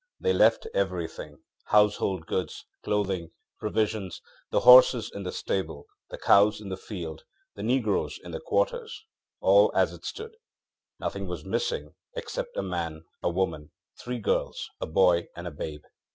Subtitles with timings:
[0.19, 6.75] They left everythingŌĆöhousehold goods, clothing, provisions, the horses in the stable, the cows in the
[6.75, 10.37] field, the negroes in the quartersŌĆöall as it stood;
[10.99, 13.69] nothing was missingŌĆöexcept a man, a woman,
[13.99, 15.83] three girls, a boy and a babe!